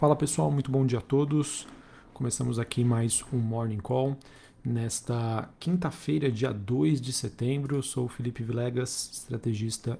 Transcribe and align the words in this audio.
Fala 0.00 0.16
pessoal, 0.16 0.50
muito 0.50 0.70
bom 0.70 0.86
dia 0.86 0.98
a 0.98 1.02
todos. 1.02 1.68
Começamos 2.14 2.58
aqui 2.58 2.82
mais 2.82 3.22
um 3.30 3.36
Morning 3.36 3.80
Call. 3.80 4.16
Nesta 4.64 5.50
quinta-feira, 5.60 6.32
dia 6.32 6.54
2 6.54 7.02
de 7.02 7.12
setembro, 7.12 7.76
eu 7.76 7.82
sou 7.82 8.06
o 8.06 8.08
Felipe 8.08 8.42
Vilegas, 8.42 9.10
estrategista 9.12 9.98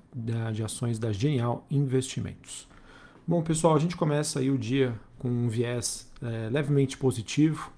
de 0.54 0.64
ações 0.64 0.98
da 0.98 1.12
Genial 1.12 1.66
Investimentos. 1.70 2.66
Bom, 3.28 3.42
pessoal, 3.42 3.76
a 3.76 3.78
gente 3.78 3.94
começa 3.94 4.40
aí 4.40 4.50
o 4.50 4.56
dia 4.56 4.98
com 5.18 5.28
um 5.28 5.50
viés 5.50 6.10
é, 6.22 6.48
levemente 6.48 6.96
positivo, 6.96 7.70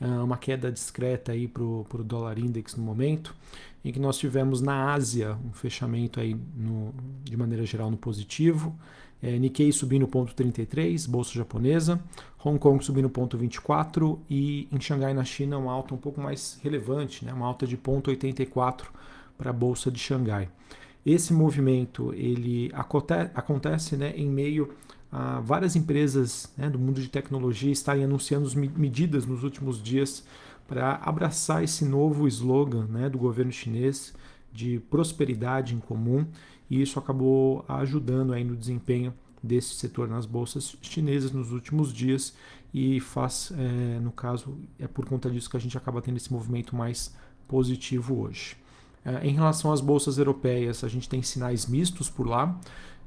é, 0.00 0.06
uma 0.06 0.38
queda 0.38 0.72
discreta 0.72 1.32
aí 1.32 1.46
para 1.46 1.62
o 1.62 1.84
dólar 2.02 2.38
index 2.38 2.74
no 2.74 2.82
momento, 2.82 3.36
em 3.84 3.92
que 3.92 4.00
nós 4.00 4.16
tivemos 4.16 4.62
na 4.62 4.94
Ásia 4.94 5.36
um 5.44 5.52
fechamento 5.52 6.20
aí 6.20 6.34
no, 6.56 6.94
de 7.22 7.36
maneira 7.36 7.66
geral 7.66 7.90
no 7.90 7.98
positivo, 7.98 8.74
é, 9.22 9.38
Nikkei 9.38 9.72
subindo 9.72 10.06
0,33, 10.06 11.08
bolsa 11.08 11.32
japonesa. 11.32 12.00
Hong 12.44 12.58
Kong 12.58 12.84
subindo 12.84 13.08
0,24 13.08 14.18
e 14.30 14.68
em 14.70 14.80
Xangai, 14.80 15.12
na 15.12 15.24
China, 15.24 15.58
uma 15.58 15.72
alta 15.72 15.94
um 15.94 15.98
pouco 15.98 16.20
mais 16.20 16.58
relevante, 16.62 17.24
né? 17.24 17.32
uma 17.32 17.46
alta 17.46 17.66
de 17.66 17.76
0,84 17.76 18.84
para 19.36 19.50
a 19.50 19.52
bolsa 19.52 19.90
de 19.90 19.98
Xangai. 19.98 20.48
Esse 21.04 21.32
movimento 21.32 22.12
ele 22.14 22.70
acontece, 22.74 23.96
né, 23.96 24.12
em 24.16 24.28
meio 24.28 24.74
a 25.10 25.38
várias 25.40 25.76
empresas 25.76 26.52
né, 26.56 26.68
do 26.68 26.80
mundo 26.80 27.00
de 27.00 27.08
tecnologia 27.08 27.70
estarem 27.70 28.04
anunciando 28.04 28.50
medidas 28.76 29.24
nos 29.24 29.44
últimos 29.44 29.80
dias 29.80 30.24
para 30.66 30.96
abraçar 30.96 31.62
esse 31.62 31.84
novo 31.84 32.26
slogan 32.26 32.86
né, 32.86 33.08
do 33.08 33.18
governo 33.18 33.52
chinês 33.52 34.12
de 34.52 34.80
prosperidade 34.90 35.74
em 35.74 35.78
comum 35.78 36.26
e 36.70 36.82
isso 36.82 36.98
acabou 36.98 37.64
ajudando 37.68 38.32
aí 38.32 38.44
no 38.44 38.56
desempenho 38.56 39.14
desse 39.42 39.74
setor 39.74 40.08
nas 40.08 40.26
bolsas 40.26 40.76
chinesas 40.82 41.30
nos 41.30 41.52
últimos 41.52 41.92
dias 41.92 42.34
e 42.74 43.00
faz, 43.00 43.52
é, 43.56 44.00
no 44.00 44.12
caso, 44.12 44.58
é 44.78 44.86
por 44.86 45.06
conta 45.06 45.30
disso 45.30 45.48
que 45.48 45.56
a 45.56 45.60
gente 45.60 45.78
acaba 45.78 46.02
tendo 46.02 46.16
esse 46.16 46.32
movimento 46.32 46.74
mais 46.74 47.14
positivo 47.48 48.20
hoje. 48.20 48.56
É, 49.04 49.26
em 49.26 49.34
relação 49.34 49.72
às 49.72 49.80
bolsas 49.80 50.18
europeias, 50.18 50.82
a 50.82 50.88
gente 50.88 51.08
tem 51.08 51.22
sinais 51.22 51.66
mistos 51.66 52.10
por 52.10 52.26
lá. 52.26 52.58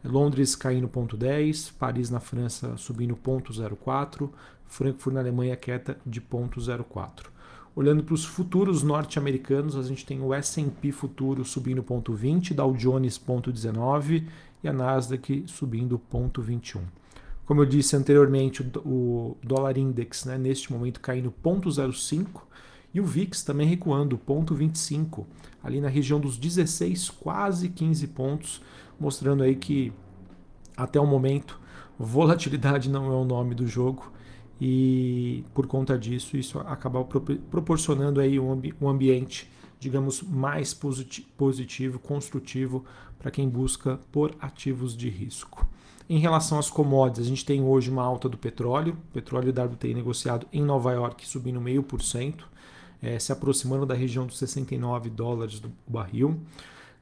Londres 0.04 0.56
caindo 0.56 0.88
0,10, 0.88 1.74
Paris 1.78 2.10
na 2.10 2.22
França 2.22 2.78
subindo 2.78 3.16
0,04, 3.16 4.30
Frankfurt 4.66 5.14
na 5.14 5.20
Alemanha 5.20 5.58
queda 5.58 6.00
de 6.06 6.22
0,04. 6.22 7.26
Olhando 7.76 8.04
para 8.04 8.14
os 8.14 8.26
futuros 8.26 8.84
norte-americanos, 8.84 9.76
a 9.76 9.84
gente 9.84 10.06
tem 10.06 10.22
o 10.22 10.34
S&P 10.34 10.92
futuro 10.92 11.46
subindo 11.46 11.84
0,20, 11.84 12.54
Dow 12.54 12.74
Jones 12.74 13.20
0,19 13.20 14.26
e 14.64 14.68
a 14.68 14.74
Nasdaq 14.74 15.44
subindo 15.48 16.02
0,21. 16.12 16.82
Como 17.46 17.62
eu 17.62 17.66
disse 17.66 17.96
anteriormente, 17.96 18.62
o 18.86 19.38
dólar 19.44 19.78
index 19.78 20.26
né, 20.26 20.38
neste 20.38 20.72
momento 20.72 21.00
caindo 21.00 21.34
0,05 21.44 22.42
e 22.94 23.00
o 23.00 23.06
VIX 23.06 23.44
também 23.44 23.68
recuando 23.68 24.18
0,25, 24.18 25.26
ali 25.64 25.80
na 25.80 25.88
região 25.88 26.20
dos 26.20 26.38
16, 26.38 27.10
quase 27.12 27.70
15 27.70 28.08
pontos, 28.08 28.62
mostrando 29.00 29.44
aí 29.44 29.56
que 29.56 29.94
até 30.76 31.00
o 31.00 31.06
momento 31.06 31.60
volatilidade 31.98 32.90
não 32.90 33.08
é 33.08 33.16
o 33.16 33.26
nome 33.26 33.54
do 33.54 33.68
jogo 33.68 34.12
e 34.60 35.44
por 35.54 35.68
conta 35.68 35.98
disso 35.98 36.36
isso 36.36 36.60
acaba 36.60 37.04
proporcionando 37.50 38.20
aí 38.20 38.40
um, 38.40 38.52
ambi 38.52 38.76
ambiente 38.82 39.50
digamos 39.80 40.22
mais 40.22 40.74
positivo, 40.74 42.00
construtivo 42.00 42.84
para 43.18 43.32
quem 43.32 43.48
busca 43.48 44.00
por 44.12 44.36
ativos 44.42 44.96
de 44.96 45.10
risco. 45.10 45.66
Em 46.10 46.20
relação 46.20 46.58
às 46.58 46.70
commodities, 46.70 47.26
a 47.26 47.30
gente 47.30 47.46
tem 47.46 47.62
hoje 47.62 47.90
uma 47.90 48.04
alta 48.04 48.28
do 48.28 48.38
petróleo, 48.38 48.98
o 49.10 49.14
petróleo 49.14 49.52
WTI 49.52 49.94
negociado 49.94 50.48
em 50.52 50.62
Nova 50.62 50.92
York 50.92 51.26
subindo 51.26 51.62
meio 51.62 51.84
por 51.84 52.02
cento, 52.02 52.48
eh, 53.02 53.20
se 53.20 53.32
aproximando 53.32 53.86
da 53.86 53.94
região 53.94 54.26
dos 54.26 54.38
69 54.40 55.10
dólares 55.10 55.60
do 55.60 55.72
barril. 55.88 56.40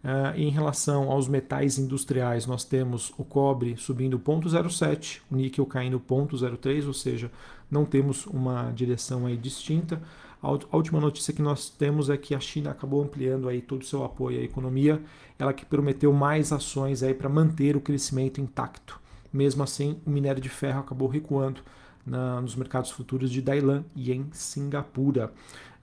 Uh, 0.07 0.39
em 0.39 0.49
relação 0.49 1.11
aos 1.11 1.27
metais 1.27 1.77
industriais, 1.77 2.45
nós 2.45 2.63
temos 2.63 3.11
o 3.17 3.25
cobre 3.25 3.75
subindo 3.75 4.17
0,07, 4.17 5.19
o 5.29 5.35
níquel 5.35 5.65
caindo 5.65 5.99
0,03, 5.99 6.87
ou 6.87 6.93
seja, 6.93 7.29
não 7.69 7.83
temos 7.83 8.25
uma 8.25 8.71
direção 8.71 9.25
aí 9.25 9.35
distinta. 9.35 10.01
A, 10.41 10.47
a 10.47 10.77
última 10.77 11.01
notícia 11.01 11.33
que 11.33 11.41
nós 11.41 11.69
temos 11.69 12.09
é 12.09 12.15
que 12.15 12.33
a 12.33 12.39
China 12.39 12.71
acabou 12.71 13.03
ampliando 13.03 13.49
aí 13.49 13.61
todo 13.61 13.81
o 13.81 13.85
seu 13.85 14.01
apoio 14.05 14.39
à 14.39 14.43
economia, 14.43 15.01
ela 15.37 15.51
que 15.51 15.65
prometeu 15.65 16.13
mais 16.13 16.53
ações 16.53 17.03
aí 17.03 17.13
para 17.13 17.27
manter 17.27 17.75
o 17.75 17.81
crescimento 17.81 18.39
intacto. 18.39 19.01
Mesmo 19.33 19.61
assim, 19.61 19.99
o 20.05 20.09
minério 20.09 20.41
de 20.41 20.47
ferro 20.47 20.79
acabou 20.79 21.09
recuando 21.09 21.59
na, 22.05 22.39
nos 22.39 22.55
mercados 22.55 22.91
futuros 22.91 23.29
de 23.29 23.41
Dailan 23.41 23.83
e 23.93 24.13
em 24.13 24.25
Singapura. 24.31 25.33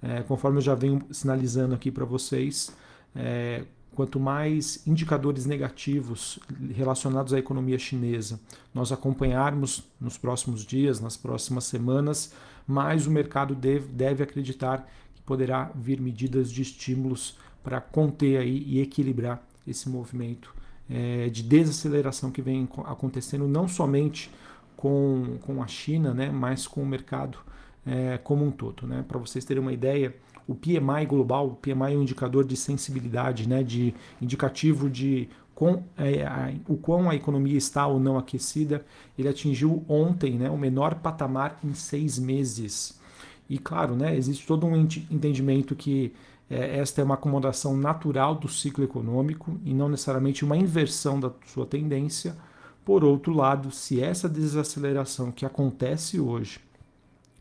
É, 0.02 0.22
conforme 0.22 0.56
eu 0.56 0.62
já 0.62 0.74
venho 0.74 1.02
sinalizando 1.10 1.74
aqui 1.74 1.90
para 1.90 2.06
vocês, 2.06 2.74
é, 3.14 3.64
quanto 3.94 4.18
mais 4.18 4.86
indicadores 4.86 5.46
negativos 5.46 6.38
relacionados 6.74 7.32
à 7.32 7.38
economia 7.38 7.78
chinesa 7.78 8.40
nós 8.74 8.90
acompanharmos 8.90 9.84
nos 10.00 10.18
próximos 10.18 10.66
dias, 10.66 11.00
nas 11.00 11.16
próximas 11.16 11.64
semanas, 11.64 12.34
mais 12.66 13.06
o 13.06 13.10
mercado 13.10 13.54
deve, 13.54 13.86
deve 13.88 14.22
acreditar 14.22 14.90
que 15.14 15.22
poderá 15.22 15.70
vir 15.74 16.00
medidas 16.00 16.50
de 16.50 16.62
estímulos 16.62 17.38
para 17.62 17.80
conter 17.80 18.38
aí 18.38 18.64
e 18.66 18.80
equilibrar 18.80 19.42
esse 19.66 19.88
movimento 19.88 20.54
é, 20.90 21.28
de 21.28 21.42
desaceleração 21.42 22.30
que 22.30 22.42
vem 22.42 22.68
acontecendo 22.84 23.46
não 23.46 23.66
somente 23.66 24.30
com, 24.76 25.38
com 25.40 25.62
a 25.62 25.66
China, 25.66 26.12
né, 26.12 26.30
mas 26.30 26.66
com 26.66 26.82
o 26.82 26.86
mercado 26.86 27.38
é, 27.86 28.18
como 28.18 28.44
um 28.44 28.50
todo. 28.50 28.86
Né? 28.86 29.04
Para 29.06 29.18
vocês 29.18 29.44
terem 29.44 29.62
uma 29.62 29.72
ideia, 29.72 30.14
o 30.46 30.54
PMI 30.54 31.06
global, 31.06 31.48
o 31.48 31.56
PMI 31.56 31.94
é 31.94 31.96
um 31.96 32.02
indicador 32.02 32.44
de 32.44 32.56
sensibilidade, 32.56 33.48
né, 33.48 33.62
de 33.62 33.94
indicativo 34.20 34.90
de 34.90 35.28
com, 35.54 35.82
é, 35.96 36.26
a, 36.26 36.52
o 36.68 36.76
quão 36.76 37.08
a 37.08 37.14
economia 37.14 37.56
está 37.56 37.86
ou 37.86 38.00
não 38.00 38.18
aquecida, 38.18 38.84
ele 39.16 39.28
atingiu 39.28 39.84
ontem 39.88 40.36
né, 40.36 40.50
o 40.50 40.58
menor 40.58 40.96
patamar 40.96 41.58
em 41.62 41.72
seis 41.74 42.18
meses. 42.18 43.00
E 43.48 43.58
claro, 43.58 43.94
né, 43.94 44.16
existe 44.16 44.46
todo 44.46 44.66
um 44.66 44.76
entendimento 44.76 45.76
que 45.76 46.12
é, 46.50 46.78
esta 46.78 47.00
é 47.00 47.04
uma 47.04 47.14
acomodação 47.14 47.76
natural 47.76 48.34
do 48.34 48.48
ciclo 48.48 48.84
econômico 48.84 49.58
e 49.64 49.72
não 49.72 49.88
necessariamente 49.88 50.44
uma 50.44 50.56
inversão 50.56 51.20
da 51.20 51.30
sua 51.46 51.64
tendência. 51.64 52.36
Por 52.84 53.04
outro 53.04 53.32
lado, 53.32 53.70
se 53.70 54.02
essa 54.02 54.28
desaceleração 54.28 55.30
que 55.30 55.46
acontece 55.46 56.20
hoje 56.20 56.60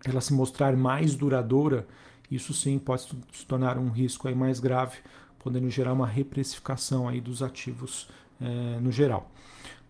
ela 0.06 0.22
se 0.22 0.34
mostrar 0.34 0.76
mais 0.76 1.16
duradoura, 1.16 1.88
isso 2.36 2.54
sim 2.54 2.80
pode 2.80 3.04
se 3.34 3.46
tornar 3.46 3.78
um 3.78 3.90
risco 3.90 4.28
aí 4.28 4.36
mais 4.36 4.60
grave, 4.60 4.98
podendo 5.40 5.70
gerar 5.70 5.94
uma 5.94 6.08
reprecificação 6.08 7.08
aí 7.08 7.20
dos 7.20 7.44
ativos 7.44 8.08
é, 8.42 8.80
no 8.80 8.92
geral. 8.92 9.30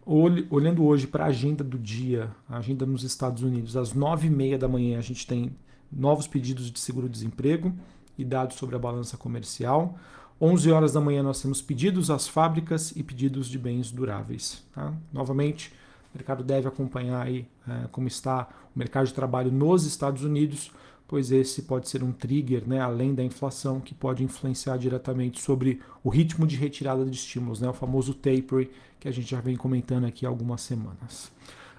Olhando 0.05 0.83
hoje 0.83 1.07
para 1.07 1.25
a 1.25 1.27
agenda 1.27 1.63
do 1.63 1.79
dia, 1.79 2.29
a 2.49 2.57
agenda 2.57 2.85
nos 2.85 3.03
Estados 3.03 3.41
Unidos, 3.41 3.77
às 3.77 3.93
9h30 3.93 4.57
da 4.57 4.67
manhã 4.67 4.97
a 4.97 5.01
gente 5.01 5.25
tem 5.25 5.55
novos 5.89 6.27
pedidos 6.27 6.69
de 6.69 6.79
seguro-desemprego 6.79 7.73
e 8.17 8.25
dados 8.25 8.57
sobre 8.57 8.75
a 8.75 8.79
balança 8.79 9.15
comercial. 9.15 9.97
11 10.41 10.71
horas 10.71 10.91
da 10.91 10.99
manhã 10.99 11.23
nós 11.23 11.41
temos 11.41 11.61
pedidos 11.61 12.09
às 12.09 12.27
fábricas 12.27 12.91
e 12.97 13.03
pedidos 13.03 13.47
de 13.47 13.57
bens 13.57 13.91
duráveis. 13.91 14.61
Tá? 14.73 14.93
Novamente, 15.11 15.71
o 16.13 16.17
mercado 16.17 16.43
deve 16.43 16.67
acompanhar 16.67 17.25
aí 17.25 17.47
é, 17.65 17.87
como 17.91 18.07
está 18.07 18.49
o 18.75 18.79
mercado 18.79 19.07
de 19.07 19.13
trabalho 19.13 19.51
nos 19.51 19.85
Estados 19.85 20.23
Unidos, 20.23 20.69
pois 21.13 21.31
esse 21.31 21.61
pode 21.61 21.87
ser 21.87 22.01
um 22.01 22.11
trigger, 22.11 22.67
né, 22.67 22.79
além 22.79 23.13
da 23.13 23.23
inflação, 23.23 23.79
que 23.79 23.93
pode 23.93 24.23
influenciar 24.23 24.77
diretamente 24.77 25.39
sobre 25.39 25.79
o 26.03 26.09
ritmo 26.09 26.47
de 26.47 26.55
retirada 26.55 27.05
de 27.05 27.15
estímulos, 27.15 27.61
né, 27.61 27.69
o 27.69 27.73
famoso 27.73 28.15
tapering, 28.15 28.67
que 28.99 29.07
a 29.07 29.11
gente 29.11 29.29
já 29.29 29.39
vem 29.39 29.55
comentando 29.55 30.05
aqui 30.05 30.25
há 30.25 30.29
algumas 30.29 30.61
semanas. 30.61 31.31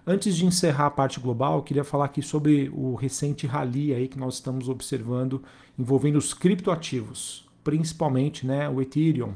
Antes 0.06 0.36
de 0.36 0.46
encerrar 0.46 0.86
a 0.86 0.90
parte 0.90 1.18
global, 1.18 1.56
eu 1.56 1.62
queria 1.64 1.82
falar 1.82 2.04
aqui 2.04 2.22
sobre 2.22 2.70
o 2.72 2.94
recente 2.94 3.44
rally 3.44 3.92
aí 3.92 4.06
que 4.06 4.20
nós 4.20 4.34
estamos 4.34 4.68
observando 4.68 5.42
envolvendo 5.76 6.16
os 6.16 6.32
criptoativos, 6.32 7.44
principalmente 7.64 8.46
né, 8.46 8.68
o 8.68 8.80
Ethereum. 8.80 9.34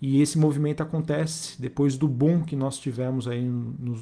E 0.00 0.22
esse 0.22 0.38
movimento 0.38 0.84
acontece 0.84 1.60
depois 1.60 1.98
do 1.98 2.06
boom 2.06 2.44
que 2.44 2.54
nós 2.54 2.78
tivemos 2.78 3.26
aí 3.26 3.44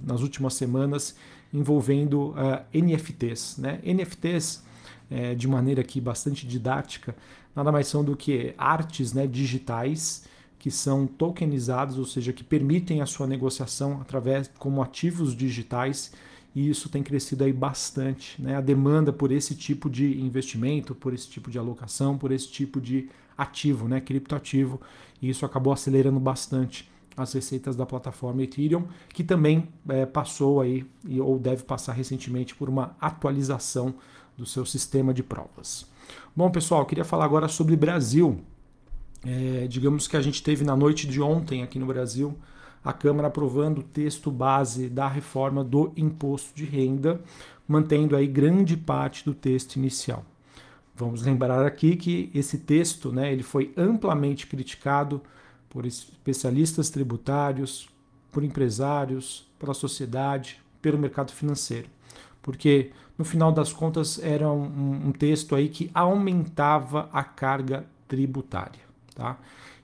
nas 0.04 0.20
últimas 0.20 0.52
semanas 0.52 1.16
envolvendo 1.50 2.32
uh, 2.32 2.62
NFTs. 2.74 3.56
Né? 3.56 3.80
NFTs, 3.82 4.68
é, 5.10 5.34
de 5.34 5.48
maneira 5.48 5.80
aqui 5.80 6.00
bastante 6.00 6.46
didática, 6.46 7.16
nada 7.54 7.72
mais 7.72 7.86
são 7.86 8.04
do 8.04 8.16
que 8.16 8.54
artes 8.56 9.12
né, 9.12 9.26
digitais 9.26 10.24
que 10.58 10.70
são 10.70 11.06
tokenizados, 11.06 11.98
ou 11.98 12.04
seja, 12.04 12.34
que 12.34 12.44
permitem 12.44 13.00
a 13.00 13.06
sua 13.06 13.26
negociação 13.26 13.98
através 14.00 14.50
como 14.58 14.82
ativos 14.82 15.34
digitais 15.34 16.12
e 16.54 16.68
isso 16.68 16.88
tem 16.88 17.02
crescido 17.02 17.44
aí 17.44 17.52
bastante, 17.52 18.40
né? 18.42 18.56
A 18.56 18.60
demanda 18.60 19.12
por 19.12 19.30
esse 19.30 19.54
tipo 19.54 19.88
de 19.88 20.20
investimento, 20.20 20.94
por 20.94 21.14
esse 21.14 21.28
tipo 21.28 21.50
de 21.50 21.58
alocação, 21.58 22.18
por 22.18 22.32
esse 22.32 22.48
tipo 22.48 22.80
de 22.80 23.08
ativo, 23.38 23.88
né? 23.88 24.00
Criptoativo, 24.00 24.80
e 25.22 25.30
isso 25.30 25.46
acabou 25.46 25.72
acelerando 25.72 26.18
bastante 26.18 26.90
as 27.16 27.32
receitas 27.32 27.76
da 27.76 27.86
plataforma 27.86 28.42
Ethereum, 28.42 28.84
que 29.12 29.22
também 29.22 29.68
é, 29.88 30.06
passou 30.06 30.60
aí 30.60 30.84
ou 31.20 31.38
deve 31.38 31.62
passar 31.62 31.92
recentemente 31.92 32.54
por 32.54 32.68
uma 32.68 32.96
atualização 33.00 33.94
do 34.40 34.46
seu 34.46 34.64
sistema 34.64 35.12
de 35.12 35.22
provas. 35.22 35.86
Bom, 36.34 36.50
pessoal, 36.50 36.86
queria 36.86 37.04
falar 37.04 37.26
agora 37.26 37.46
sobre 37.46 37.76
Brasil. 37.76 38.40
É, 39.24 39.66
digamos 39.68 40.08
que 40.08 40.16
a 40.16 40.22
gente 40.22 40.42
teve 40.42 40.64
na 40.64 40.74
noite 40.74 41.06
de 41.06 41.20
ontem 41.20 41.62
aqui 41.62 41.78
no 41.78 41.84
Brasil 41.84 42.36
a 42.82 42.90
Câmara 42.94 43.28
aprovando 43.28 43.80
o 43.80 43.82
texto 43.82 44.30
base 44.30 44.88
da 44.88 45.06
reforma 45.06 45.62
do 45.62 45.92
imposto 45.94 46.56
de 46.56 46.64
renda, 46.64 47.20
mantendo 47.68 48.16
aí 48.16 48.26
grande 48.26 48.78
parte 48.78 49.22
do 49.26 49.34
texto 49.34 49.76
inicial. 49.76 50.24
Vamos 50.96 51.22
lembrar 51.22 51.66
aqui 51.66 51.94
que 51.94 52.30
esse 52.34 52.58
texto, 52.58 53.12
né, 53.12 53.30
ele 53.30 53.42
foi 53.42 53.74
amplamente 53.76 54.46
criticado 54.46 55.20
por 55.68 55.84
especialistas 55.84 56.88
tributários, 56.88 57.90
por 58.32 58.42
empresários, 58.42 59.46
pela 59.58 59.74
sociedade, 59.74 60.58
pelo 60.80 60.98
mercado 60.98 61.32
financeiro, 61.32 61.88
porque 62.40 62.90
no 63.20 63.24
final 63.24 63.52
das 63.52 63.70
contas 63.70 64.18
era 64.18 64.50
um, 64.50 65.08
um 65.08 65.12
texto 65.12 65.54
aí 65.54 65.68
que 65.68 65.90
aumentava 65.92 67.10
a 67.12 67.22
carga 67.22 67.84
tributária, 68.08 68.80
tá? 69.14 69.36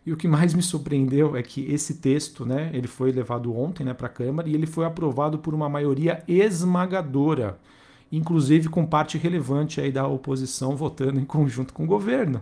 E 0.06 0.11
o 0.11 0.17
que 0.17 0.27
mais 0.27 0.55
me 0.55 0.62
surpreendeu 0.62 1.37
é 1.37 1.43
que 1.43 1.71
esse 1.71 1.97
texto, 1.97 2.47
né, 2.47 2.71
ele 2.73 2.87
foi 2.87 3.12
levado 3.12 3.55
ontem, 3.55 3.85
né, 3.85 3.93
para 3.93 4.06
a 4.06 4.11
Câmara 4.11 4.49
e 4.49 4.55
ele 4.55 4.65
foi 4.65 4.87
aprovado 4.87 5.38
por 5.38 5.53
uma 5.53 5.69
maioria 5.69 6.25
esmagadora, 6.27 7.59
inclusive 8.11 8.71
com 8.71 8.87
parte 8.87 9.19
relevante 9.19 9.83
aí 9.83 9.93
da 9.93 10.09
oposição 10.09 10.75
votando 10.75 11.21
em 11.21 11.25
conjunto 11.27 11.75
com 11.75 11.85
o 11.85 11.87
governo. 11.87 12.41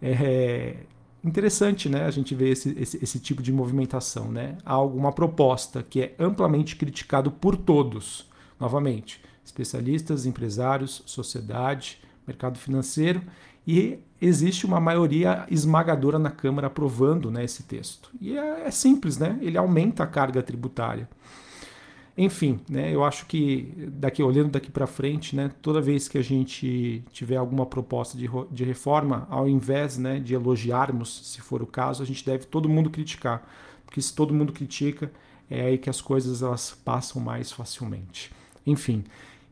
É 0.00 0.76
interessante, 1.22 1.90
né, 1.90 2.06
a 2.06 2.10
gente 2.10 2.34
ver 2.34 2.48
esse, 2.48 2.74
esse, 2.80 2.98
esse 3.04 3.20
tipo 3.20 3.42
de 3.42 3.52
movimentação, 3.52 4.32
né? 4.32 4.56
Algo, 4.64 4.96
uma 4.96 5.12
proposta 5.12 5.82
que 5.82 6.00
é 6.00 6.14
amplamente 6.18 6.76
criticado 6.76 7.30
por 7.30 7.58
todos, 7.58 8.26
novamente, 8.58 9.20
especialistas, 9.48 10.26
empresários, 10.26 11.02
sociedade, 11.06 12.00
mercado 12.26 12.58
financeiro 12.58 13.22
e 13.66 13.98
existe 14.20 14.66
uma 14.66 14.80
maioria 14.80 15.46
esmagadora 15.50 16.18
na 16.18 16.30
Câmara 16.30 16.68
aprovando 16.68 17.30
né, 17.30 17.44
esse 17.44 17.62
texto. 17.64 18.10
E 18.20 18.36
é, 18.36 18.66
é 18.66 18.70
simples, 18.70 19.18
né? 19.18 19.38
ele 19.42 19.58
aumenta 19.58 20.04
a 20.04 20.06
carga 20.06 20.42
tributária. 20.42 21.08
Enfim, 22.16 22.60
né, 22.68 22.92
eu 22.92 23.04
acho 23.04 23.26
que 23.26 23.72
daqui 23.92 24.22
olhando 24.22 24.50
daqui 24.50 24.70
para 24.70 24.88
frente, 24.88 25.36
né, 25.36 25.52
toda 25.62 25.80
vez 25.80 26.08
que 26.08 26.18
a 26.18 26.22
gente 26.22 27.04
tiver 27.12 27.36
alguma 27.36 27.64
proposta 27.64 28.18
de, 28.18 28.28
de 28.50 28.64
reforma, 28.64 29.26
ao 29.30 29.48
invés 29.48 29.96
né, 29.96 30.18
de 30.18 30.34
elogiarmos, 30.34 31.32
se 31.32 31.40
for 31.40 31.62
o 31.62 31.66
caso, 31.66 32.02
a 32.02 32.06
gente 32.06 32.26
deve 32.26 32.44
todo 32.44 32.68
mundo 32.68 32.90
criticar, 32.90 33.48
porque 33.86 34.02
se 34.02 34.12
todo 34.12 34.34
mundo 34.34 34.52
critica, 34.52 35.12
é 35.48 35.60
aí 35.60 35.78
que 35.78 35.88
as 35.88 36.00
coisas 36.00 36.42
elas 36.42 36.76
passam 36.84 37.22
mais 37.22 37.52
facilmente. 37.52 38.32
Enfim, 38.66 39.04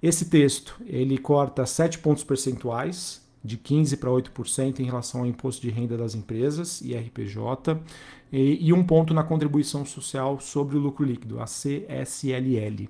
esse 0.07 0.27
texto 0.27 0.77
ele 0.87 1.19
corta 1.19 1.67
7 1.67 1.99
pontos 1.99 2.23
percentuais 2.23 3.25
de 3.43 3.57
15% 3.57 3.99
para 3.99 4.11
8% 4.11 4.81
em 4.81 4.85
relação 4.85 5.21
ao 5.21 5.27
imposto 5.27 5.63
de 5.63 5.71
renda 5.71 5.97
das 5.97 6.15
empresas, 6.15 6.81
IRPJ, 6.81 7.81
e, 8.33 8.67
e 8.69 8.73
um 8.73 8.85
ponto 8.85 9.15
na 9.15 9.23
contribuição 9.23 9.85
social 9.85 10.41
sobre 10.41 10.77
o 10.77 10.81
lucro 10.81 11.05
líquido, 11.05 11.41
a 11.41 11.45
CSLL. 11.45 12.89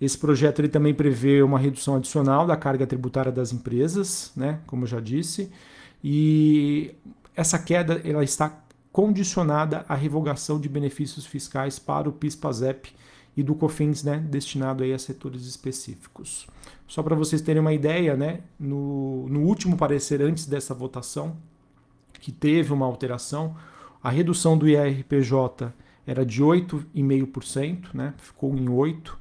Esse 0.00 0.16
projeto 0.16 0.60
ele 0.60 0.68
também 0.68 0.94
prevê 0.94 1.42
uma 1.42 1.58
redução 1.58 1.96
adicional 1.96 2.46
da 2.46 2.56
carga 2.56 2.86
tributária 2.86 3.32
das 3.32 3.52
empresas, 3.52 4.32
né, 4.36 4.60
como 4.66 4.84
eu 4.84 4.86
já 4.86 5.00
disse, 5.00 5.50
e 6.02 6.94
essa 7.34 7.58
queda 7.58 8.00
ela 8.04 8.24
está 8.24 8.64
condicionada 8.92 9.84
à 9.88 9.94
revogação 9.94 10.58
de 10.58 10.68
benefícios 10.68 11.26
fiscais 11.26 11.78
para 11.78 12.08
o 12.08 12.12
PIS/PASEP 12.12 12.92
e 13.36 13.42
do 13.42 13.54
COFINS, 13.54 14.02
né, 14.02 14.18
destinado 14.18 14.82
aí 14.82 14.92
a 14.92 14.98
setores 14.98 15.46
específicos. 15.46 16.46
Só 16.86 17.02
para 17.02 17.14
vocês 17.14 17.40
terem 17.40 17.60
uma 17.60 17.72
ideia, 17.72 18.16
né, 18.16 18.40
no, 18.58 19.28
no 19.28 19.40
último 19.40 19.76
parecer 19.76 20.20
antes 20.20 20.46
dessa 20.46 20.74
votação, 20.74 21.36
que 22.20 22.32
teve 22.32 22.72
uma 22.72 22.86
alteração, 22.86 23.56
a 24.02 24.10
redução 24.10 24.58
do 24.58 24.68
IRPJ 24.68 25.72
era 26.06 26.24
de 26.24 26.42
8,5%, 26.42 27.94
né, 27.94 28.14
ficou 28.18 28.54
em 28.56 28.66
8%, 28.66 29.20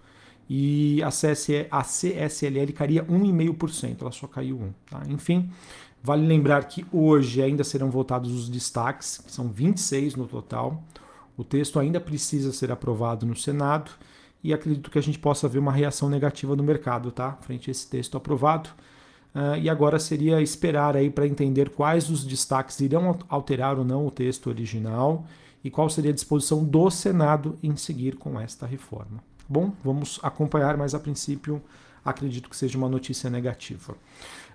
e 0.50 1.02
a, 1.04 1.10
CSE, 1.10 1.68
a 1.70 1.84
CSLL 1.84 2.74
cairia 2.74 3.06
1,5%, 3.06 4.02
ela 4.02 4.12
só 4.12 4.26
caiu 4.26 4.58
1%. 4.58 4.74
Tá? 4.90 5.04
Enfim, 5.08 5.52
vale 6.02 6.26
lembrar 6.26 6.64
que 6.64 6.84
hoje 6.92 7.44
ainda 7.44 7.64
serão 7.64 7.92
votados 7.92 8.34
os 8.34 8.50
destaques, 8.50 9.20
que 9.20 9.32
são 9.32 9.48
26 9.50 10.16
no 10.16 10.28
total. 10.28 10.84
O 11.40 11.44
texto 11.46 11.80
ainda 11.80 12.02
precisa 12.02 12.52
ser 12.52 12.70
aprovado 12.70 13.26
no 13.26 13.34
Senado 13.34 13.92
e 14.44 14.54
acredito 14.54 14.92
que 14.92 15.00
a 15.00 15.02
gente 15.02 15.18
possa 15.18 15.48
ver 15.48 15.60
uma 15.60 15.72
reação 15.72 16.10
negativa 16.10 16.54
no 16.54 16.62
mercado, 16.62 17.12
tá? 17.12 17.38
Frente 17.40 17.70
a 17.70 17.72
esse 17.72 17.88
texto 17.88 18.18
aprovado. 18.18 18.70
Uh, 19.34 19.56
e 19.58 19.70
agora 19.70 20.00
seria 20.00 20.42
esperar 20.42 20.98
aí 20.98 21.10
para 21.10 21.26
entender 21.26 21.70
quais 21.70 22.10
os 22.10 22.26
destaques 22.26 22.78
irão 22.82 23.18
alterar 23.30 23.80
ou 23.80 23.86
não 23.86 24.06
o 24.06 24.12
texto 24.12 24.48
original 24.48 25.26
e 25.64 25.70
qual 25.70 25.90
seria 25.90 26.12
a 26.12 26.14
disposição 26.14 26.62
do 26.62 26.92
Senado 26.92 27.58
em 27.64 27.74
seguir 27.78 28.18
com 28.18 28.38
esta 28.38 28.66
reforma. 28.66 29.24
Bom, 29.48 29.72
vamos 29.82 30.20
acompanhar, 30.22 30.76
mas 30.76 30.94
a 30.94 31.00
princípio 31.00 31.62
acredito 32.04 32.50
que 32.50 32.56
seja 32.56 32.78
uma 32.78 32.90
notícia 32.90 33.30
negativa. 33.30 33.96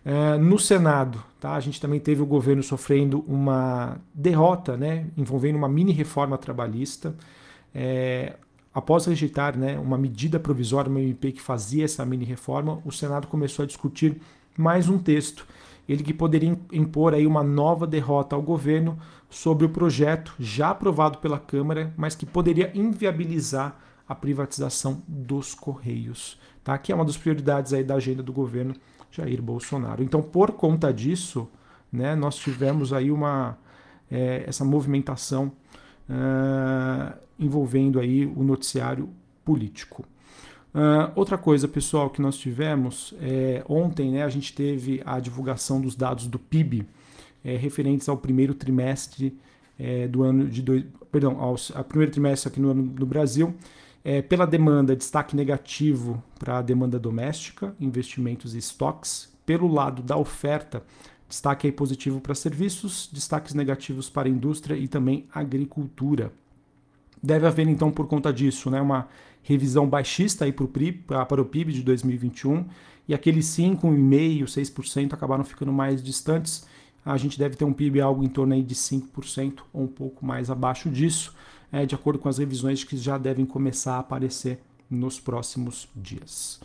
É, 0.05 0.37
no 0.37 0.59
Senado, 0.59 1.23
tá, 1.41 1.55
a 1.55 1.61
gente 1.61 1.81
também 1.81 1.99
teve 1.99 2.21
o 2.21 2.27
governo 2.27 2.63
sofrendo 2.63 3.25
uma 3.27 3.97
derrota, 4.13 4.77
né, 4.77 5.07
envolvendo 5.17 5.57
uma 5.57 5.69
mini 5.69 5.93
reforma 5.93 6.37
trabalhista. 6.37 7.15
É, 7.75 8.37
após 8.73 9.07
rejeitar 9.07 9.57
né, 9.57 9.79
uma 9.79 9.97
medida 9.97 10.39
provisória, 10.39 10.91
uma 10.91 11.01
MP 11.01 11.33
que 11.33 11.41
fazia 11.41 11.85
essa 11.85 12.05
mini 12.05 12.25
reforma, 12.25 12.83
o 12.85 12.93
Senado 12.93 13.29
começou 13.29 13.63
a 13.63 13.67
discutir 13.67 14.21
mais 14.59 14.89
um 14.89 14.99
texto, 14.99 15.47
ele 15.89 16.03
que 16.03 16.15
poderia 16.15 16.59
impor 16.73 17.15
aí 17.15 17.27
uma 17.27 17.43
nova 17.43 17.87
derrota 17.87 18.37
ao 18.37 18.43
governo 18.43 18.99
sobre 19.29 19.67
o 19.67 19.69
projeto 19.69 20.35
já 20.39 20.71
aprovado 20.71 21.19
pela 21.19 21.39
Câmara, 21.39 21.93
mas 21.97 22.15
que 22.15 22.25
poderia 22.25 22.71
inviabilizar 22.75 23.79
a 24.09 24.15
privatização 24.15 25.03
dos 25.09 25.55
Correios, 25.55 26.39
tá? 26.63 26.77
que 26.77 26.93
é 26.93 26.95
uma 26.95 27.05
das 27.05 27.17
prioridades 27.17 27.73
aí 27.73 27.83
da 27.83 27.95
agenda 27.95 28.23
do 28.23 28.33
governo 28.33 28.75
Jair 29.11 29.41
Bolsonaro. 29.41 30.03
Então, 30.03 30.23
por 30.23 30.53
conta 30.53 30.93
disso, 30.93 31.49
né, 31.93 32.15
nós 32.15 32.37
tivemos 32.37 32.93
aí 32.93 33.11
uma, 33.11 33.57
é, 34.11 34.45
essa 34.47 34.65
movimentação 34.65 35.53
uh, 36.09 37.17
envolvendo 37.39 38.01
aí 38.01 38.27
o 38.27 38.43
noticiário 38.43 39.09
político. 39.45 40.05
Uh, 40.75 41.13
outra 41.15 41.39
coisa, 41.39 41.69
pessoal, 41.69 42.11
que 42.11 42.21
nós 42.21 42.37
tivemos 42.37 43.15
é, 43.21 43.65
ontem, 43.69 44.11
né, 44.11 44.25
a 44.25 44.29
gente 44.29 44.53
teve 44.53 45.01
a 45.07 45.21
divulgação 45.21 45.81
dos 45.81 45.95
dados 45.95 46.27
do 46.27 46.39
PIB 46.39 46.85
é, 47.45 47.57
referentes 47.57 48.09
ao 48.09 48.17
primeiro 48.17 48.55
trimestre 48.55 49.39
é, 49.79 50.09
do 50.09 50.25
ano 50.25 50.49
de 50.49 50.63
dois, 50.63 50.85
perdão, 51.13 51.41
ao, 51.41 51.55
ao 51.75 51.85
primeiro 51.85 52.11
trimestre 52.11 52.49
aqui 52.49 52.61
no 52.61 52.75
Brasil 53.07 53.55
é, 54.05 54.21
pela 54.21 54.47
demanda, 54.47 54.95
destaque 54.95 55.35
negativo 55.35 56.23
para 56.39 56.59
a 56.59 56.63
demanda 56.63 56.99
doméstica, 56.99 57.75
investimentos 57.81 58.55
e 58.55 58.59
estoques. 58.59 59.33
Pelo 59.47 59.67
lado 59.67 60.03
da 60.03 60.17
oferta, 60.17 60.83
destaque 61.27 61.73
positivo 61.73 62.21
para 62.21 62.35
serviços, 62.35 63.09
destaques 63.11 63.55
negativos 63.55 64.11
para 64.11 64.29
indústria 64.29 64.77
e 64.77 64.87
também 64.87 65.27
agricultura. 65.35 66.33
Deve 67.23 67.47
haver, 67.47 67.67
então, 67.67 67.91
por 67.91 68.07
conta 68.07 68.31
disso, 68.31 68.71
né, 68.71 68.81
uma 68.81 69.09
revisão 69.43 69.89
baixista 69.89 70.45
aí 70.45 70.53
para, 70.53 70.65
o 70.65 70.69
PIB, 70.69 71.05
para 71.07 71.41
o 71.41 71.45
PIB 71.45 71.73
de 71.73 71.83
2021 71.83 72.67
e 73.09 73.15
aqueles 73.15 73.47
5,5%, 73.47 74.45
6% 74.45 75.15
acabaram 75.15 75.45
ficando 75.45 75.73
mais 75.73 76.03
distantes. 76.03 76.67
A 77.05 77.17
gente 77.17 77.39
deve 77.39 77.57
ter 77.57 77.65
um 77.65 77.73
PIB 77.73 78.01
algo 78.03 78.23
em 78.23 78.29
torno 78.29 78.53
aí 78.53 78.63
de 78.63 78.75
5% 78.75 79.61
ou 79.73 79.85
um 79.85 79.87
pouco 79.87 80.25
mais 80.25 80.51
abaixo 80.51 80.91
disso 80.91 81.35
é, 81.75 81.85
de 81.85 81.95
acordo 81.95 82.21
com 82.21 82.29
as 82.29 82.39
revisões 82.39 82.85
que 82.85 82.97
já 82.97 83.19
devem 83.19 83.45
começar 83.45 83.97
a 83.97 83.99
aparecer 83.99 84.61
nos 84.89 85.19
próximos 85.19 85.89
dias. 85.97 86.61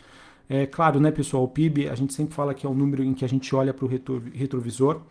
É 0.48 0.68
claro, 0.68 1.00
né, 1.00 1.10
pessoal, 1.10 1.44
o 1.44 1.48
PIB, 1.48 1.90
a 1.90 1.96
gente 1.96 2.14
sempre 2.14 2.36
fala 2.36 2.54
que 2.54 2.64
é 2.64 2.70
um 2.70 2.76
número 2.76 3.04
em 3.04 3.16
que 3.16 3.26
a 3.26 3.28
gente 3.28 3.56
olha 3.56 3.74
para 3.74 3.86
o 3.86 3.88
retrovisor. 3.88 5.02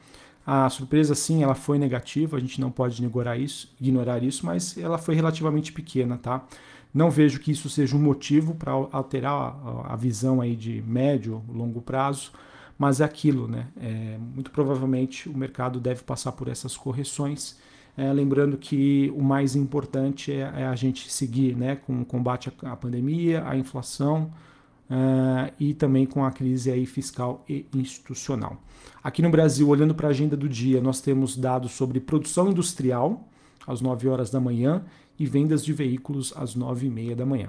A 0.46 0.70
surpresa, 0.70 1.16
sim, 1.16 1.42
ela 1.42 1.54
foi 1.54 1.78
negativa, 1.78 2.36
a 2.36 2.40
gente 2.40 2.60
não 2.60 2.70
pode 2.70 2.94
ignorar 3.02 3.36
isso, 3.36 3.74
ignorar 3.80 4.22
isso, 4.22 4.46
mas 4.46 4.78
ela 4.78 4.98
foi 4.98 5.16
relativamente 5.16 5.72
pequena, 5.72 6.16
tá? 6.16 6.46
Não 6.94 7.10
vejo 7.10 7.40
que 7.40 7.50
isso 7.50 7.68
seja 7.68 7.96
um 7.96 8.00
motivo 8.00 8.54
para 8.54 8.72
alterar 8.72 9.32
a, 9.32 9.92
a, 9.94 9.96
visão 9.96 10.40
aí 10.40 10.54
de 10.54 10.80
médio, 10.86 11.42
longo 11.48 11.82
prazo, 11.82 12.32
mas 12.78 13.00
é 13.00 13.04
aquilo, 13.04 13.48
né? 13.48 13.66
É, 13.80 14.16
muito 14.16 14.50
provavelmente 14.52 15.28
o 15.28 15.36
mercado 15.36 15.80
deve 15.80 16.02
passar 16.02 16.32
por 16.32 16.48
essas 16.48 16.76
correções 16.76 17.58
é, 17.98 18.12
lembrando 18.12 18.56
que 18.56 19.12
o 19.16 19.20
mais 19.20 19.56
importante 19.56 20.30
é, 20.30 20.52
é, 20.56 20.66
a 20.66 20.76
gente 20.76 21.10
seguir 21.10 21.56
né, 21.56 21.74
com 21.74 22.00
o 22.00 22.04
combate 22.04 22.48
à, 22.62 22.76
pandemia, 22.76 23.44
à 23.44 23.56
inflação 23.56 24.30
uh, 24.88 25.52
e 25.58 25.74
também 25.74 26.06
com 26.06 26.24
a 26.24 26.30
crise 26.30 26.70
aí 26.70 26.86
fiscal 26.86 27.44
e 27.48 27.66
institucional. 27.74 28.62
Aqui 29.02 29.20
no 29.20 29.28
Brasil, 29.30 29.68
olhando 29.68 29.96
para 29.96 30.06
a 30.06 30.10
agenda 30.10 30.36
do 30.36 30.48
dia, 30.48 30.80
nós 30.80 31.00
temos 31.00 31.36
dados 31.36 31.72
sobre 31.72 31.98
produção 31.98 32.48
industrial 32.48 33.28
às 33.66 33.80
9 33.80 34.06
horas 34.06 34.30
da 34.30 34.38
manhã 34.38 34.84
e 35.18 35.26
vendas 35.26 35.64
de 35.64 35.72
veículos 35.72 36.32
às 36.36 36.56
9h30 36.56 37.16
da 37.16 37.26
manhã. 37.26 37.48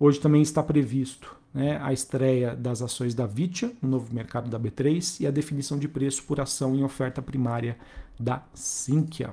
Hoje 0.00 0.18
também 0.18 0.42
está 0.42 0.60
previsto 0.60 1.36
né, 1.54 1.78
a 1.80 1.92
estreia 1.92 2.56
das 2.56 2.82
ações 2.82 3.14
da 3.14 3.26
Vitia 3.26 3.70
no 3.80 3.90
novo 3.90 4.12
mercado 4.12 4.50
da 4.50 4.58
B3 4.58 5.20
e 5.20 5.26
a 5.28 5.30
definição 5.30 5.78
de 5.78 5.86
preço 5.86 6.24
por 6.24 6.40
ação 6.40 6.74
em 6.74 6.82
oferta 6.82 7.22
primária 7.22 7.78
da 8.18 8.42
Sinqia. 8.52 9.32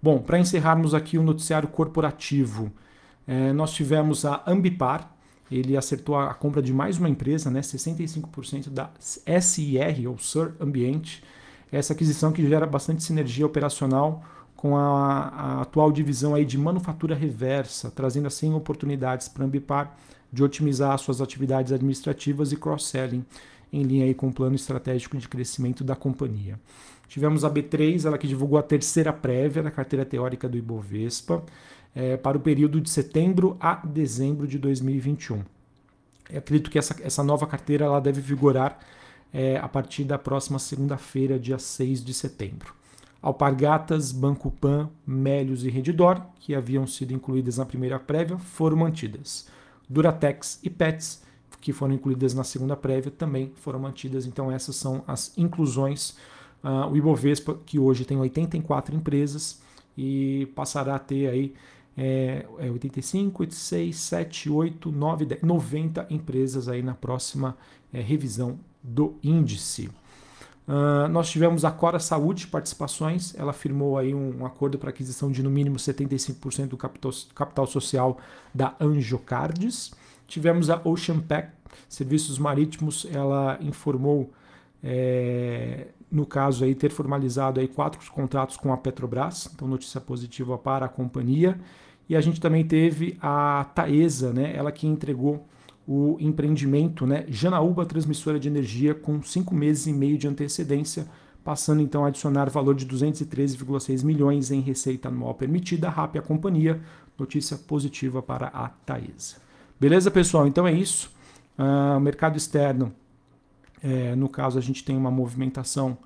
Bom, 0.00 0.20
para 0.20 0.38
encerrarmos 0.38 0.94
aqui 0.94 1.18
o 1.18 1.22
noticiário 1.22 1.68
corporativo, 1.68 2.70
é, 3.26 3.52
nós 3.52 3.72
tivemos 3.72 4.24
a 4.24 4.42
Ambipar, 4.46 5.12
ele 5.50 5.76
acertou 5.76 6.16
a 6.16 6.32
compra 6.34 6.62
de 6.62 6.72
mais 6.72 6.98
uma 6.98 7.08
empresa, 7.08 7.50
né, 7.50 7.60
65% 7.60 8.70
da 8.70 8.90
SIR, 9.00 10.08
ou 10.08 10.18
Sur 10.18 10.54
Ambiente, 10.60 11.22
essa 11.72 11.92
aquisição 11.92 12.32
que 12.32 12.46
gera 12.46 12.66
bastante 12.66 13.02
sinergia 13.02 13.44
operacional 13.44 14.22
com 14.56 14.76
a, 14.76 15.28
a, 15.28 15.62
atual 15.62 15.90
divisão 15.92 16.34
aí 16.34 16.44
de 16.44 16.58
manufatura 16.58 17.14
reversa, 17.14 17.90
trazendo 17.90 18.26
assim 18.26 18.54
oportunidades 18.54 19.28
para 19.28 19.44
a 19.44 19.46
Ambipar 19.46 19.96
de 20.32 20.42
otimizar 20.42 20.98
suas 20.98 21.20
atividades 21.20 21.72
administrativas 21.72 22.52
e 22.52 22.56
cross-selling 22.56 23.24
em 23.72 23.82
linha 23.82 24.04
aí 24.04 24.14
com 24.14 24.28
o 24.28 24.32
plano 24.32 24.56
estratégico 24.56 25.16
de 25.16 25.28
crescimento 25.28 25.84
da 25.84 25.94
companhia. 25.94 26.58
Tivemos 27.08 27.44
a 27.44 27.50
B3, 27.50 28.04
ela 28.04 28.18
que 28.18 28.28
divulgou 28.28 28.58
a 28.58 28.62
terceira 28.62 29.12
prévia 29.12 29.62
da 29.62 29.70
carteira 29.70 30.04
teórica 30.04 30.48
do 30.48 30.56
Ibovespa 30.56 31.42
é, 31.94 32.16
para 32.16 32.36
o 32.36 32.40
período 32.40 32.80
de 32.80 32.90
setembro 32.90 33.56
a 33.58 33.74
dezembro 33.74 34.46
de 34.46 34.58
2021. 34.58 35.42
Eu 36.30 36.38
acredito 36.38 36.70
que 36.70 36.78
essa, 36.78 36.94
essa 37.02 37.24
nova 37.24 37.46
carteira 37.46 37.86
ela 37.86 38.00
deve 38.00 38.20
vigorar 38.20 38.78
é, 39.32 39.56
a 39.56 39.68
partir 39.68 40.04
da 40.04 40.18
próxima 40.18 40.58
segunda-feira, 40.58 41.38
dia 41.38 41.58
6 41.58 42.04
de 42.04 42.12
setembro. 42.12 42.74
Alpargatas, 43.20 44.12
Banco 44.12 44.50
Pan, 44.50 44.88
Melios 45.06 45.64
e 45.64 45.70
Redditor, 45.70 46.20
que 46.38 46.54
haviam 46.54 46.86
sido 46.86 47.12
incluídas 47.12 47.58
na 47.58 47.64
primeira 47.64 47.98
prévia, 47.98 48.38
foram 48.38 48.76
mantidas. 48.76 49.48
Duratex 49.88 50.60
e 50.62 50.70
Pets, 50.70 51.22
que 51.60 51.72
foram 51.72 51.94
incluídas 51.94 52.34
na 52.34 52.44
segunda 52.44 52.76
prévia, 52.76 53.10
também 53.10 53.52
foram 53.56 53.80
mantidas. 53.80 54.24
Então 54.26 54.52
essas 54.52 54.76
são 54.76 55.02
as 55.06 55.36
inclusões. 55.36 56.16
Uh, 56.62 56.90
o 56.90 56.96
Ibovespa, 56.96 57.58
que 57.64 57.78
hoje 57.78 58.04
tem 58.04 58.18
84 58.18 58.94
empresas 58.94 59.60
e 59.96 60.46
passará 60.54 60.96
a 60.96 60.98
ter 60.98 61.28
aí 61.28 61.54
é, 61.96 62.46
é 62.58 62.70
85, 62.70 63.42
86, 63.42 63.96
7, 63.96 64.50
8, 64.50 64.92
9, 64.92 65.24
10, 65.26 65.42
90 65.42 66.06
empresas 66.10 66.68
aí 66.68 66.80
na 66.80 66.94
próxima 66.94 67.56
é, 67.92 68.00
revisão 68.00 68.60
do 68.82 69.16
índice. 69.22 69.90
Uh, 70.68 71.08
nós 71.10 71.30
tivemos 71.30 71.64
a 71.64 71.70
Cora 71.70 71.98
Saúde 71.98 72.46
Participações, 72.46 73.34
ela 73.34 73.52
firmou 73.52 73.96
aí 73.98 74.14
um, 74.14 74.40
um 74.40 74.46
acordo 74.46 74.78
para 74.78 74.90
aquisição 74.90 75.32
de 75.32 75.42
no 75.42 75.50
mínimo 75.50 75.76
75% 75.76 76.68
do 76.68 76.76
capital, 76.76 77.10
capital 77.34 77.66
social 77.66 78.18
da 78.54 78.76
Angiocardes. 78.78 79.92
Tivemos 80.26 80.68
a 80.68 80.80
Ocean 80.84 81.20
Pack 81.20 81.52
Serviços 81.88 82.38
Marítimos, 82.38 83.06
ela 83.10 83.58
informou, 83.62 84.30
é, 84.84 85.88
no 86.10 86.24
caso 86.24 86.64
aí, 86.64 86.74
ter 86.74 86.90
formalizado 86.90 87.60
aí 87.60 87.68
quatro 87.68 88.00
contratos 88.10 88.56
com 88.56 88.72
a 88.72 88.76
Petrobras, 88.76 89.50
então 89.54 89.68
notícia 89.68 90.00
positiva 90.00 90.56
para 90.56 90.86
a 90.86 90.88
companhia. 90.88 91.58
E 92.08 92.16
a 92.16 92.20
gente 92.20 92.40
também 92.40 92.64
teve 92.64 93.18
a 93.20 93.66
Taesa, 93.74 94.32
né, 94.32 94.56
ela 94.56 94.72
que 94.72 94.86
entregou 94.86 95.46
o 95.86 96.16
empreendimento 96.20 97.06
né, 97.06 97.24
Janaúba 97.28 97.86
Transmissora 97.86 98.38
de 98.38 98.48
Energia 98.48 98.94
com 98.94 99.22
cinco 99.22 99.54
meses 99.54 99.86
e 99.86 99.92
meio 99.92 100.18
de 100.18 100.28
antecedência, 100.28 101.06
passando 101.42 101.80
então 101.80 102.04
a 102.04 102.08
adicionar 102.08 102.50
valor 102.50 102.74
de 102.74 102.86
213,6 102.86 104.04
milhões 104.04 104.50
em 104.50 104.60
receita 104.60 105.08
anual 105.08 105.34
permitida, 105.34 105.88
RAP 105.88 106.16
a 106.16 106.22
companhia, 106.22 106.80
notícia 107.18 107.56
positiva 107.56 108.22
para 108.22 108.48
a 108.48 108.68
Taesa. 108.68 109.36
Beleza, 109.80 110.10
pessoal? 110.10 110.46
Então 110.46 110.66
é 110.66 110.72
isso. 110.72 111.10
Uh, 111.58 111.98
mercado 112.00 112.36
externo, 112.36 112.92
é, 113.82 114.14
no 114.14 114.28
caso 114.28 114.58
a 114.58 114.62
gente 114.62 114.84
tem 114.84 114.96
uma 114.96 115.10
movimentação 115.10 115.98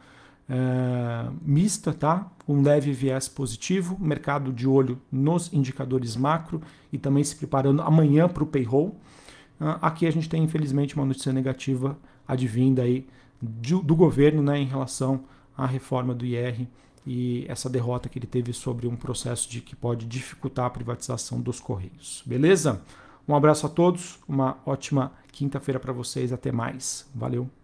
é, 0.49 1.31
mista, 1.41 1.93
tá? 1.93 2.31
Um 2.47 2.63
leve 2.63 2.93
viés 2.93 3.29
positivo, 3.29 3.97
mercado 4.01 4.53
de 4.53 4.69
olho 4.69 5.01
nos 5.11 5.53
indicadores 5.53 6.17
macro 6.17 6.61
e 6.93 6.99
também 6.99 7.25
se 7.25 7.37
preparando 7.37 7.83
amanhã 7.83 8.29
para 8.29 8.43
o 8.43 8.47
payroll. 8.47 8.97
Ah, 9.61 9.79
aqui 9.81 10.07
a 10.07 10.11
gente 10.11 10.29
tem, 10.29 10.43
infelizmente, 10.43 10.97
uma 10.97 11.07
notícia 11.07 11.33
negativa 11.33 11.97
advinda 12.27 12.83
aí 12.83 13.07
do, 13.41 13.81
do 13.83 13.97
governo 13.97 14.43
né, 14.43 14.59
em 14.59 14.67
relação 14.67 15.25
à 15.57 15.67
reforma 15.67 16.15
do 16.15 16.27
IR 16.27 16.67
e 17.07 17.45
essa 17.49 17.69
derrota 17.69 18.09
que 18.09 18.19
ele 18.19 18.27
teve 18.27 18.53
sobre 18.53 18.87
um 18.87 18.97
processo 18.97 19.51
de 19.51 19.61
que 19.61 19.75
pode 19.75 20.07
dificultar 20.07 20.67
a 20.67 20.71
privatização 20.71 21.41
dos 21.41 21.61
Correios. 21.61 22.23
Beleza? 22.27 22.83
Um 23.27 23.35
abraço 23.35 23.67
a 23.67 23.69
todos, 23.69 24.19
uma 24.29 24.59
ótima 24.67 25.13
quinta-feira 25.31 25.81
para 25.81 25.93
vocês, 25.93 26.33
até 26.33 26.53
mais. 26.53 27.09
Valeu! 27.15 27.62